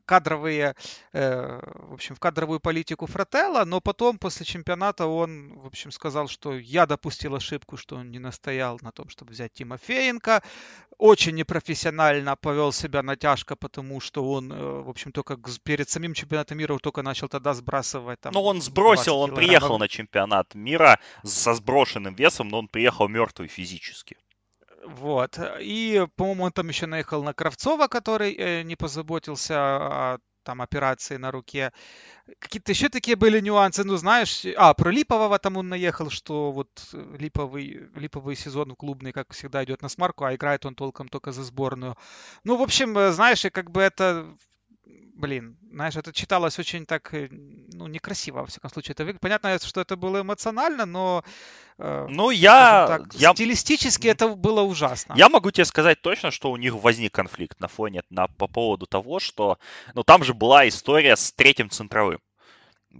[0.07, 0.73] кадровые,
[1.13, 6.27] э, в общем, в кадровую политику Фрателла, но потом, после чемпионата, он, в общем, сказал,
[6.27, 10.41] что я допустил ошибку, что он не настоял на том, чтобы взять Тимофеенко,
[10.97, 16.57] очень непрофессионально повел себя натяжко, потому что он, э, в общем, только перед самим чемпионатом
[16.57, 18.19] мира только начал тогда сбрасывать.
[18.21, 23.07] Там, ну, он сбросил, он приехал на чемпионат мира со сброшенным весом, но он приехал
[23.09, 24.17] мертвый физически.
[24.87, 25.37] Вот.
[25.59, 31.17] И, по-моему, он там еще наехал на Кравцова, который э, не позаботился о там операции
[31.17, 31.73] на руке.
[32.39, 36.69] Какие-то еще такие были нюансы, ну знаешь, а, про Липового там он наехал, что вот
[37.19, 41.43] липовый, липовый сезон клубный, как всегда, идет на смарку, а играет он толком только за
[41.43, 41.97] сборную.
[42.45, 44.37] Ну, в общем, э, знаешь, и как бы это
[45.17, 48.95] блин, знаешь, это читалось очень так, э, ну, некрасиво, во всяком случае.
[48.97, 51.23] Это, понятно, что это было эмоционально, но
[51.77, 53.33] э, ну, я, так, я...
[53.33, 55.13] стилистически это было ужасно.
[55.17, 58.85] Я могу тебе сказать точно, что у них возник конфликт на фоне, на, по поводу
[58.85, 59.57] того, что,
[59.93, 62.19] ну, там же была история с третьим центровым.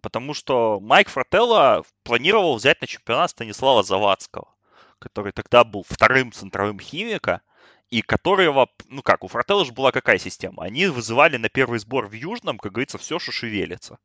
[0.02, 4.54] Потому что Майк Фрателло планировал взять на чемпионат Станислава Завадского,
[5.00, 7.42] который тогда был вторым центровым химика,
[7.90, 10.64] и которого, ну как, у Фрателла же была какая система?
[10.64, 14.00] Они вызывали на первый сбор в Южном, как говорится, все, что шевелится.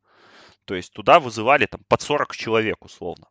[0.64, 3.27] То есть туда вызывали там под 40 человек условно.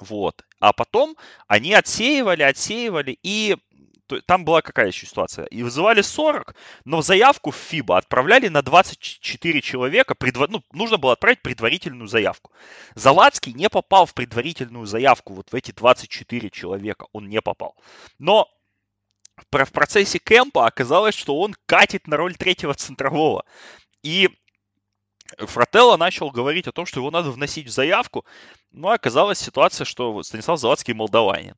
[0.00, 0.44] Вот.
[0.60, 1.16] А потом
[1.48, 3.56] они отсеивали, отсеивали, и
[4.26, 5.46] там была какая еще ситуация?
[5.46, 10.14] И вызывали 40, но заявку в ФИБА отправляли на 24 человека.
[10.14, 10.46] Предва...
[10.48, 12.52] Ну, нужно было отправить предварительную заявку.
[12.94, 17.06] Завадский не попал в предварительную заявку вот в эти 24 человека.
[17.12, 17.74] Он не попал.
[18.18, 18.48] Но
[19.50, 23.44] в процессе кемпа оказалось, что он катит на роль третьего центрового.
[24.02, 24.30] И
[25.38, 28.24] Фрателло начал говорить о том, что его надо вносить в заявку,
[28.70, 31.56] но оказалась ситуация, что Станислав Завадский молдаванин.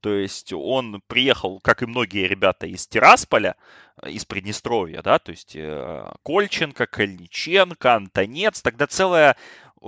[0.00, 3.56] То есть он приехал, как и многие ребята из Тирасполя,
[4.04, 9.36] из Приднестровья, да, то есть э, Кольченко, Кольниченко, Антонец, тогда целая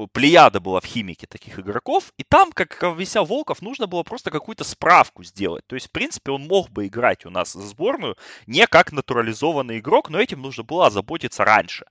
[0.07, 4.65] плеяда была в химике таких игроков, и там, как объяснял Волков, нужно было просто какую-то
[4.65, 5.67] справку сделать.
[5.67, 9.79] То есть, в принципе, он мог бы играть у нас за сборную не как натурализованный
[9.79, 11.87] игрок, но этим нужно было озаботиться раньше.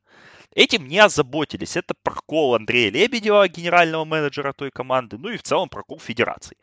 [0.56, 1.78] Этим не озаботились.
[1.78, 6.58] Это прокол Андрея Лебедева, генерального менеджера той команды, ну и в целом прокол Федерации.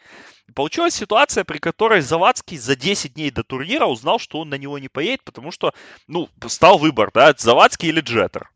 [0.54, 4.78] Получилась ситуация, при которой Завадский за 10 дней до турнира узнал, что он на него
[4.78, 5.74] не поедет, потому что,
[6.08, 8.50] ну, стал выбор, да, Завадский или Джеттер.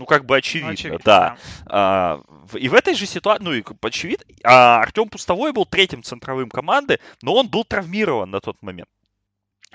[0.00, 1.36] Ну, как бы очевидно, очевидно да.
[1.66, 1.66] да.
[1.66, 2.22] А,
[2.54, 7.00] и в этой же ситуации, ну, и очевидно, а Артем Пустовой был третьим центровым команды,
[7.20, 8.88] но он был травмирован на тот момент.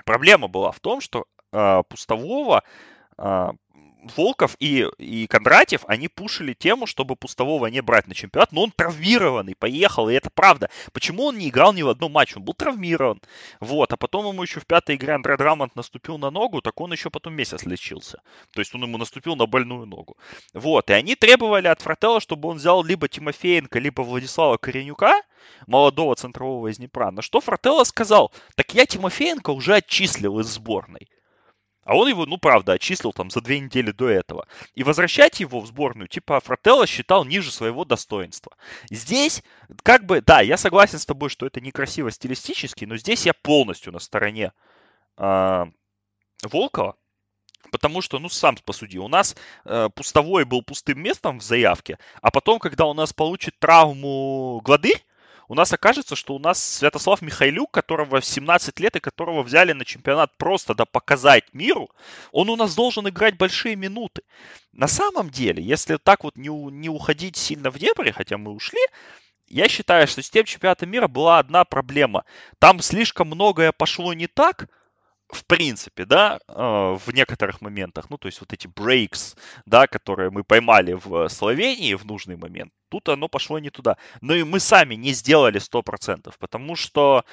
[0.04, 2.64] Проблема была в том, что а, Пустового
[3.16, 3.52] а,
[4.16, 8.70] Волков и, и Кондратьев, они пушили тему, чтобы Пустового не брать на чемпионат, но он
[8.70, 10.70] травмированный, поехал, и это правда.
[10.92, 12.36] Почему он не играл ни в одном матче?
[12.36, 13.20] Он был травмирован.
[13.60, 16.92] Вот, а потом ему еще в пятой игре Андре Драмонт наступил на ногу, так он
[16.92, 18.20] еще потом месяц лечился.
[18.52, 20.16] То есть он ему наступил на больную ногу.
[20.54, 25.20] Вот, и они требовали от Фрателла, чтобы он взял либо Тимофеенко, либо Владислава Коренюка,
[25.66, 27.10] молодого центрового из Днепра.
[27.10, 31.08] На что Фрателло сказал, так я Тимофеенко уже отчислил из сборной.
[31.86, 34.48] А он его, ну правда, отчислил там за две недели до этого.
[34.74, 38.52] И возвращать его в сборную, типа Фрателло считал ниже своего достоинства.
[38.90, 39.44] Здесь,
[39.84, 43.92] как бы, да, я согласен с тобой, что это некрасиво стилистически, но здесь я полностью
[43.92, 44.52] на стороне
[45.16, 45.64] э,
[46.42, 46.96] Волкова.
[47.70, 52.32] Потому что, ну, сам посуди, у нас э, пустовой был пустым местом в заявке, а
[52.32, 55.04] потом, когда у нас получит травму Гладырь,
[55.48, 59.72] у нас окажется, что у нас Святослав Михайлюк, которого в 17 лет и которого взяли
[59.72, 61.90] на чемпионат просто да показать миру,
[62.32, 64.22] он у нас должен играть большие минуты.
[64.72, 68.80] На самом деле, если так вот не, не уходить сильно в дебри, хотя мы ушли,
[69.48, 72.24] я считаю, что с тем чемпионатом мира была одна проблема.
[72.58, 74.68] Там слишком многое пошло не так,
[75.28, 79.36] в принципе, да, э, в некоторых моментах, ну, то есть вот эти breaks,
[79.66, 83.96] да, которые мы поймали в Словении в нужный момент, тут оно пошло не туда.
[84.20, 87.24] Но и мы сами не сделали 100%, потому что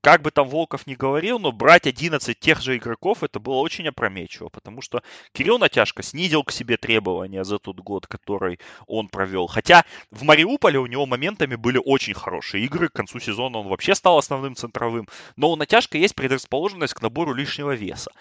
[0.00, 3.88] как бы там Волков не говорил, но брать 11 тех же игроков это было очень
[3.88, 9.46] опрометчиво, потому что Кирилл Натяжко снизил к себе требования за тот год, который он провел.
[9.46, 13.94] Хотя в Мариуполе у него моментами были очень хорошие игры, к концу сезона он вообще
[13.94, 18.12] стал основным центровым, но у Натяжка есть предрасположенность к набору лишнего веса.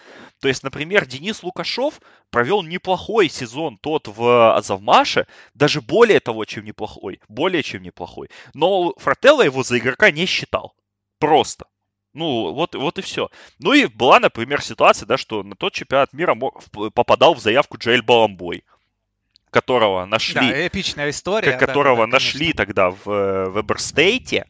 [0.42, 6.66] То есть, например, Денис Лукашов провел неплохой сезон тот в Азовмаше, даже более того, чем
[6.66, 8.30] неплохой, более чем неплохой.
[8.54, 10.74] Но Фрателло его за игрока не считал.
[11.20, 11.66] Просто.
[12.14, 13.30] Ну, вот, вот и все.
[13.60, 18.02] Ну и была, например, ситуация, да, что на тот чемпионат мира попадал в заявку Джейль
[18.02, 18.64] Баламбой,
[19.52, 20.50] которого нашли...
[20.50, 21.54] Да, эпичная история.
[21.54, 24.48] Которого да, да, нашли тогда в, э, в Эберстейте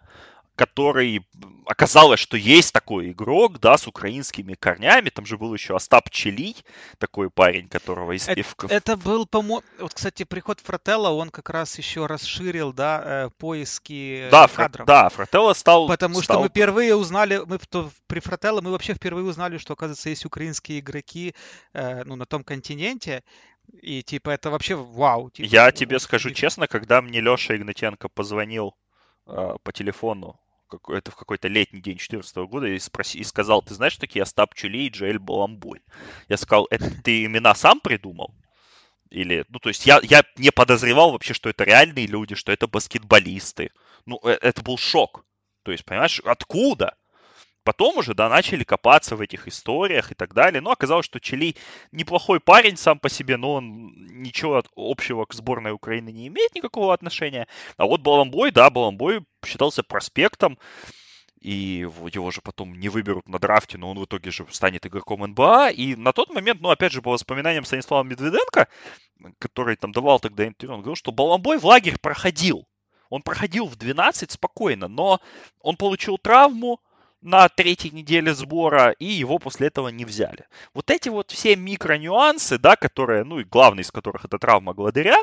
[0.60, 1.26] который
[1.66, 5.10] оказалось, что есть такой игрок, да, с украинскими корнями.
[5.10, 6.58] Там же был еще Остап Челий,
[6.98, 11.78] такой парень, которого из это, это был, по-моему, вот, кстати, приход Фрателла, он как раз
[11.78, 14.86] еще расширил, да, э, поиски да, кадров.
[14.86, 14.86] Фр...
[14.86, 15.88] Да, Фрателла стал...
[15.88, 16.24] Потому стал...
[16.24, 20.26] что мы впервые узнали, мы то, при Фрателло мы вообще впервые узнали, что, оказывается, есть
[20.26, 21.36] украинские игроки,
[21.72, 23.24] э, ну, на том континенте.
[23.82, 25.30] И, типа, это вообще вау.
[25.30, 28.76] Типа, Я тебе скажу честно, когда мне Леша Игнатенко позвонил
[29.30, 30.40] э, по телефону
[30.90, 34.56] это в какой-то летний день 2014 года и, спроси, и сказал, ты знаешь такие Остап
[34.56, 35.82] Чули и Джоэль Баламбой?
[36.28, 38.34] Я сказал, это ты имена сам придумал?
[39.10, 42.68] Или, ну, то есть я, я не подозревал вообще, что это реальные люди, что это
[42.68, 43.72] баскетболисты.
[44.06, 45.26] Ну, э, это был шок.
[45.64, 46.96] То есть, понимаешь, откуда?
[47.70, 50.60] Потом уже, да, начали копаться в этих историях и так далее.
[50.60, 51.56] Но оказалось, что Чили
[51.92, 56.96] неплохой парень сам по себе, но он ничего общего к сборной Украины не имеет никакого
[56.96, 57.48] отношения.
[57.78, 60.58] А вот Баламбой, да, Баламбой считался проспектом.
[61.42, 65.22] И его же потом не выберут на драфте, но он в итоге же станет игроком
[65.28, 65.70] НБА.
[65.70, 68.68] И на тот момент, ну, опять же, по воспоминаниям Станислава Медведенко,
[69.38, 72.68] который там давал тогда интервью, он говорил, что Баламбой в лагерь проходил.
[73.12, 75.20] Он проходил в 12 спокойно, но
[75.62, 76.80] он получил травму,
[77.22, 80.48] на третьей неделе сбора, и его после этого не взяли.
[80.74, 85.18] Вот эти вот все микронюансы, да, которые, ну и главный из которых это травма Гладыря,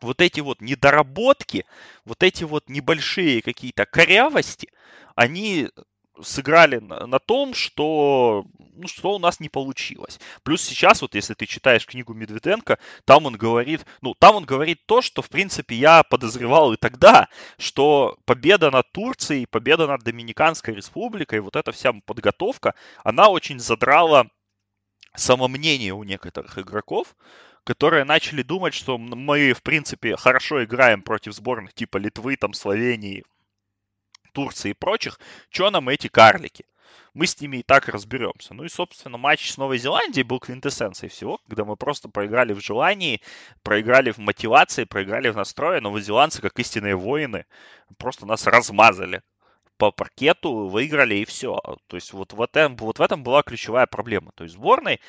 [0.00, 1.64] вот эти вот недоработки,
[2.04, 4.70] вот эти вот небольшие какие-то корявости,
[5.14, 5.70] они
[6.22, 10.18] сыграли на, на том, что, ну, что у нас не получилось.
[10.42, 14.80] Плюс сейчас, вот если ты читаешь книгу Медведенко, там он говорит, ну, там он говорит
[14.86, 20.74] то, что, в принципе, я подозревал и тогда, что победа над Турцией, победа над Доминиканской
[20.74, 22.74] республикой, вот эта вся подготовка,
[23.04, 24.26] она очень задрала
[25.14, 27.16] самомнение у некоторых игроков,
[27.64, 33.24] которые начали думать, что мы, в принципе, хорошо играем против сборных типа Литвы, там, Словении,
[34.36, 35.18] Турции и прочих,
[35.48, 36.66] что нам эти карлики?
[37.14, 38.52] Мы с ними и так разберемся.
[38.52, 42.60] Ну и, собственно, матч с Новой Зеландией был квинтэссенцией всего, когда мы просто проиграли в
[42.60, 43.22] желании,
[43.62, 45.80] проиграли в мотивации, проиграли в настрое.
[45.80, 47.46] Новозеландцы, как истинные воины,
[47.96, 49.22] просто нас размазали
[49.78, 51.58] по паркету, выиграли и все.
[51.86, 54.32] То есть вот в этом, вот в этом была ключевая проблема.
[54.34, 55.00] То есть сборной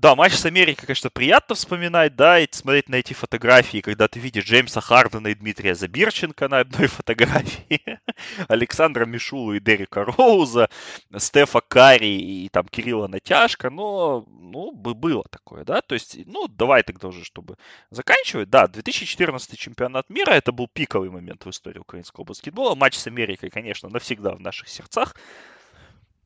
[0.00, 4.20] да, матч с Америкой, конечно, приятно вспоминать, да, и смотреть на эти фотографии, когда ты
[4.20, 7.98] видишь Джеймса Хардена и Дмитрия Забирченко на одной фотографии,
[8.46, 10.70] Александра Мишулу и Дерека Роуза,
[11.16, 16.84] Стефа Карри и там Кирилла Натяжка, но, ну, было такое, да, то есть, ну, давай
[16.84, 17.56] тогда уже, чтобы
[17.90, 23.08] заканчивать, да, 2014 чемпионат мира, это был пиковый момент в истории украинского баскетбола, матч с
[23.08, 25.16] Америкой, конечно, навсегда в наших сердцах,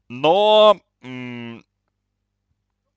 [0.09, 0.79] но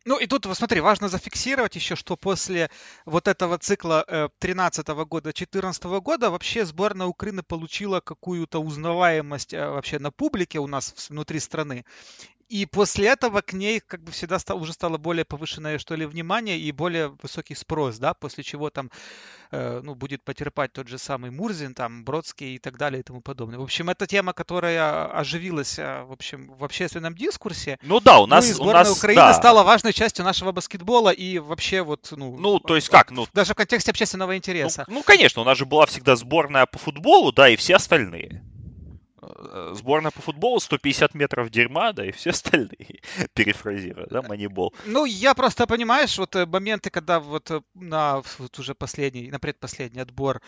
[0.05, 2.69] ну и тут, смотри, важно зафиксировать еще, что после
[3.05, 9.53] вот этого цикла 13 -го года, 14 -го года вообще сборная Украины получила какую-то узнаваемость
[9.53, 11.85] э, вообще на публике у нас внутри страны.
[12.47, 16.05] И после этого к ней, как бы всегда, стало, уже стало более повышенное, что ли,
[16.05, 18.91] внимание и более высокий спрос, да, после чего там,
[19.49, 23.21] э, ну, будет потерпать тот же самый Мурзин, там, Бродский и так далее и тому
[23.21, 23.57] подобное.
[23.57, 27.79] В общем, это тема, которая оживилась, э, в общем, в общественном дискурсе.
[27.81, 28.47] Ну да, у нас...
[28.47, 29.33] Ну, сборная у нас, Украины да.
[29.33, 32.37] стала важной частью нашего баскетбола и вообще вот, ну...
[32.37, 33.25] Ну, то есть как, ну...
[33.33, 34.85] Даже в контексте общественного интереса.
[34.87, 38.43] Ну, ну конечно, у нас же была всегда сборная по футболу, да, и все остальные.
[39.37, 43.01] Э, сборная по футболу 150 метров дерьма, да, и все остальные,
[43.33, 44.73] перефразируя, да, манибол.
[44.85, 49.39] Ну, я просто, понимаешь, вот э, моменты, когда вот э, на вот уже последний, на
[49.39, 50.41] предпоследний отбор,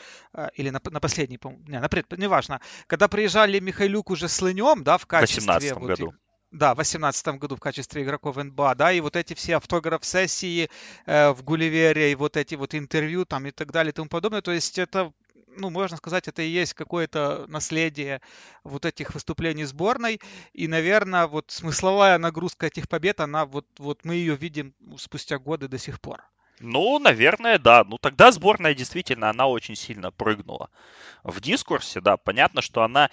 [0.55, 4.97] или на, на последний, не, на пред, неважно, когда приезжали Михайлюк уже с Лынем, да,
[4.97, 5.41] в качестве...
[5.41, 6.13] В 18 вот, году.
[6.51, 10.69] Да, в 2018 году в качестве игроков НБА, да, и вот эти все автограф-сессии
[11.05, 14.41] э, в Гулливере, и вот эти вот интервью там и так далее и тому подобное,
[14.41, 15.11] то есть это
[15.57, 18.21] ну, можно сказать, это и есть какое-то наследие
[18.63, 20.19] вот этих выступлений сборной.
[20.53, 25.67] И, наверное, вот смысловая нагрузка этих побед, она вот, вот мы ее видим спустя годы
[25.67, 26.23] до сих пор.
[26.59, 27.83] Ну, наверное, да.
[27.83, 30.69] Ну, тогда сборная действительно, она очень сильно прыгнула
[31.23, 32.17] в дискурсе, да.
[32.17, 33.09] Понятно, что она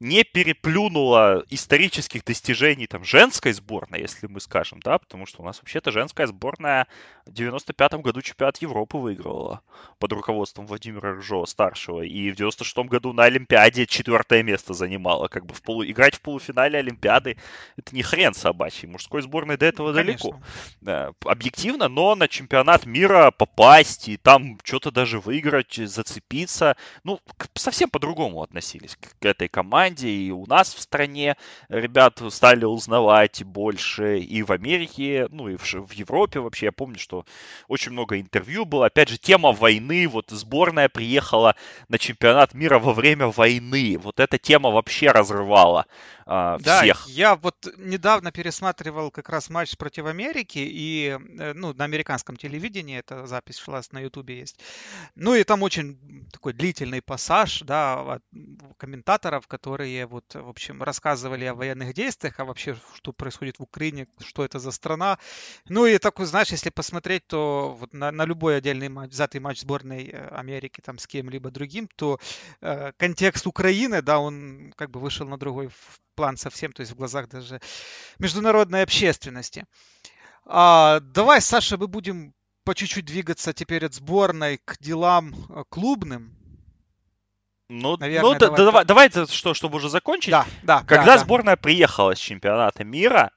[0.00, 5.58] не переплюнула исторических достижений там женской сборной, если мы скажем, да, потому что у нас
[5.58, 6.86] вообще-то женская сборная
[7.24, 9.62] в 95-м году чемпионат Европы выиграла
[9.98, 15.46] под руководством Владимира Ржова старшего, и в 96-м году на Олимпиаде четвертое место занимала, как
[15.46, 15.84] бы в полу...
[15.84, 17.38] играть в полуфинале Олимпиады
[17.76, 20.30] это не хрен собачий, мужской сборной до этого Конечно.
[20.30, 20.42] далеко.
[20.82, 27.20] Да, объективно, но на чемпионат мира попасть и там что-то даже выиграть, зацепиться, ну,
[27.54, 31.36] совсем по-другому относились к этой команде, команде, и у нас в стране
[31.68, 36.66] ребят стали узнавать больше, и в Америке, ну и в, в Европе вообще.
[36.66, 37.24] Я помню, что
[37.68, 38.86] очень много интервью было.
[38.86, 40.08] Опять же, тема войны.
[40.08, 41.54] Вот сборная приехала
[41.88, 43.98] на чемпионат мира во время войны.
[43.98, 45.86] Вот эта тема вообще разрывала
[46.28, 47.06] а, да, всех.
[47.06, 52.98] я вот недавно пересматривал как раз матч против Америки, и, э, ну, на американском телевидении,
[52.98, 54.58] эта запись шла на ютубе есть.
[55.14, 58.22] Ну, и там очень такой длительный пассаж, да, от
[58.76, 59.75] комментаторов, которые
[60.06, 64.58] вот, в общем, рассказывали о военных действиях, а вообще, что происходит в Украине, что это
[64.58, 65.18] за страна.
[65.68, 69.60] Ну, и такой, знаешь, если посмотреть, то вот на, на любой отдельный матч, взятый матч
[69.60, 72.18] сборной э, Америки там с кем-либо другим, то
[72.60, 75.70] э, контекст Украины, да, он как бы вышел на другой
[76.14, 77.60] план совсем, то есть в глазах даже
[78.18, 79.66] международной общественности.
[80.44, 82.32] А, давай, Саша, мы будем
[82.64, 86.36] по чуть-чуть двигаться теперь от сборной к делам э, клубным.
[87.68, 90.30] Ну, Наверное, ну давай, да, давай, давай что, чтобы уже закончить.
[90.30, 90.80] Да, да.
[90.86, 91.62] Когда да, сборная да.
[91.62, 93.32] приехала с чемпионата мира,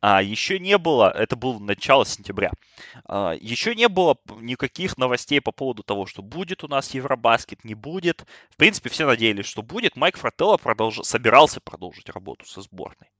[0.00, 2.50] а, еще не было, это было начало сентября,
[3.04, 7.74] а, еще не было никаких новостей по поводу того, что будет у нас Евробаскет, не
[7.74, 8.24] будет.
[8.50, 9.96] В принципе, все надеялись, что будет.
[9.96, 11.00] Майк Фрателло продолж...
[11.02, 13.10] собирался продолжить работу со сборной.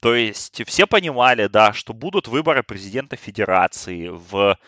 [0.00, 4.58] То есть все понимали, да, что будут выборы президента федерации в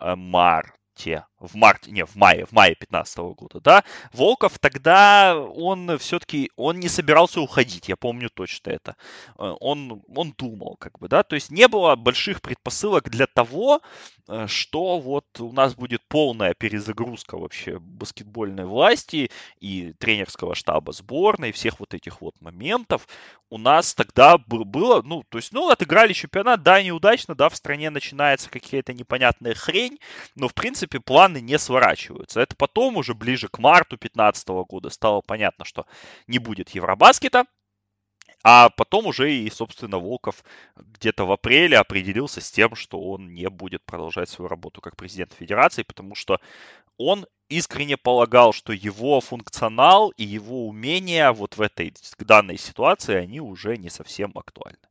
[0.00, 0.14] э,
[0.98, 6.50] марте в марте, не, в мае, в мае 15 года, да, Волков тогда, он все-таки,
[6.56, 8.96] он не собирался уходить, я помню точно это.
[9.38, 13.80] Э, он, он думал, как бы, да, то есть не было больших предпосылок для того,
[14.28, 19.30] э, что вот у нас будет полная перезагрузка вообще баскетбольной власти
[19.60, 23.06] и тренерского штаба сборной, всех вот этих вот моментов.
[23.50, 27.88] У нас тогда было, ну, то есть, ну, отыграли чемпионат, да, неудачно, да, в стране
[27.88, 29.98] начинается какая-то непонятная хрень,
[30.34, 32.40] но, в принципе, планы не сворачиваются.
[32.40, 35.86] Это потом, уже ближе к марту 2015 года, стало понятно, что
[36.26, 37.44] не будет Евробаскета,
[38.42, 40.42] а потом уже и, собственно, Волков
[40.76, 45.32] где-то в апреле определился с тем, что он не будет продолжать свою работу как президент
[45.32, 46.40] федерации, потому что
[46.96, 53.40] он искренне полагал, что его функционал и его умения вот в этой данной ситуации, они
[53.40, 54.87] уже не совсем актуальны.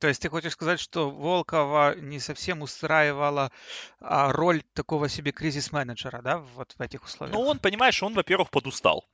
[0.00, 3.52] То есть ты хочешь сказать, что Волкова не совсем устраивала
[4.00, 7.36] а, роль такого себе кризис-менеджера, да, вот в этих условиях?
[7.36, 9.06] Ну, он, понимаешь, он, во-первых, подустал.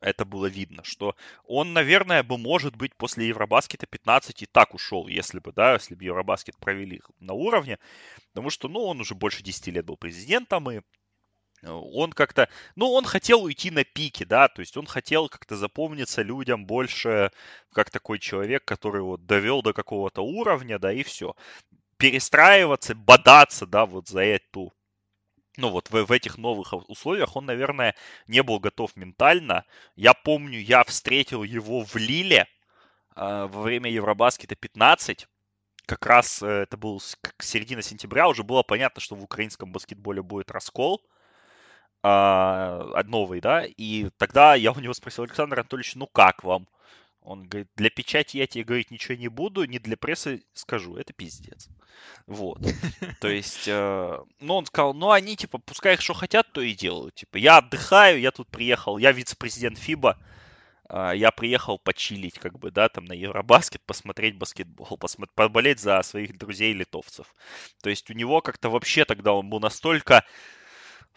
[0.00, 5.08] Это было видно, что он, наверное, бы, может быть, после Евробаскета 15 и так ушел,
[5.08, 7.78] если бы, да, если бы Евробаскет провели на уровне.
[8.28, 10.82] Потому что, ну, он уже больше 10 лет был президентом, и
[11.62, 16.22] он как-то, ну, он хотел уйти на пике, да, то есть он хотел как-то запомниться
[16.22, 17.30] людям больше
[17.72, 21.34] как такой человек, который вот довел до какого-то уровня, да, и все.
[21.96, 24.72] Перестраиваться, бодаться, да, вот за эту
[25.56, 27.96] ну вот в, в этих новых условиях он, наверное,
[28.28, 29.64] не был готов ментально.
[29.96, 32.46] Я помню, я встретил его в Лиле
[33.16, 35.26] э, во время Евробаскета 15.
[35.86, 37.02] Как раз э, это был
[37.40, 41.02] середина сентября, уже было понятно, что в украинском баскетболе будет раскол
[42.02, 46.68] а, новый, да, и тогда я у него спросил, Александр Анатольевич, ну как вам?
[47.22, 51.12] Он говорит, для печати я тебе говорить ничего не буду, не для прессы скажу, это
[51.12, 51.68] пиздец.
[52.26, 52.60] Вот.
[53.20, 56.72] То есть, э, ну, он сказал, ну, они, типа, пускай их что хотят, то и
[56.72, 57.16] делают.
[57.16, 60.16] Типа, я отдыхаю, я тут приехал, я вице-президент ФИБА,
[60.88, 66.00] э, я приехал почилить, как бы, да, там, на Евробаскет, посмотреть баскетбол, посмотреть, поболеть за
[66.02, 67.34] своих друзей-литовцев.
[67.82, 70.24] То есть, у него как-то вообще тогда он был настолько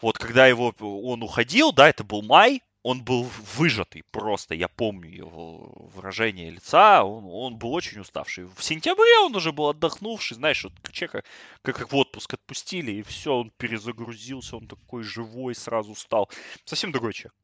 [0.02, 5.08] вот когда его, он уходил, да, это был май, он был выжатый просто, я помню
[5.08, 8.46] его выражение лица, он, он был очень уставший.
[8.46, 11.22] В сентябре он уже был отдохнувший, знаешь, вот человека
[11.62, 16.28] как, как в отпуск отпустили, и все, он перезагрузился, он такой живой сразу стал.
[16.64, 17.34] Совсем другой человек.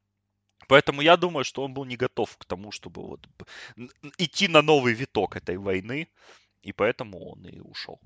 [0.67, 3.27] Поэтому я думаю, что он был не готов к тому, чтобы вот
[4.19, 6.09] идти на новый виток этой войны,
[6.63, 8.01] и поэтому он и ушел.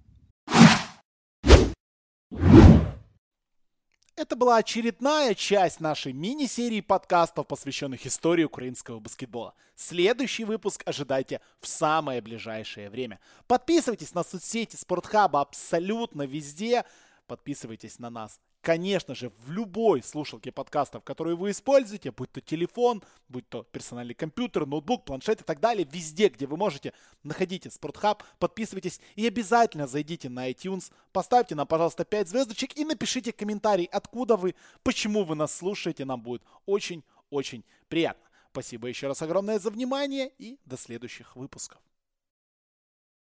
[4.15, 9.55] Это была очередная часть нашей мини-серии подкастов, посвященных истории украинского баскетбола.
[9.75, 13.21] Следующий выпуск ожидайте в самое ближайшее время.
[13.47, 16.85] Подписывайтесь на соцсети Спортхаба абсолютно везде.
[17.27, 23.03] Подписывайтесь на нас конечно же, в любой слушалке подкастов, которые вы используете, будь то телефон,
[23.29, 26.95] будь то персональный компьютер, ноутбук, планшет и так далее, везде, где вы можете,
[27.25, 33.33] находите Спортхаб, подписывайтесь и обязательно зайдите на iTunes, поставьте нам, пожалуйста, 5 звездочек и напишите
[33.33, 38.25] комментарий, откуда вы, почему вы нас слушаете, нам будет очень-очень приятно.
[38.53, 41.81] Спасибо еще раз огромное за внимание и до следующих выпусков.